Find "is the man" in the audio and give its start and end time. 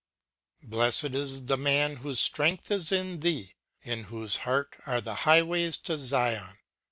1.13-1.97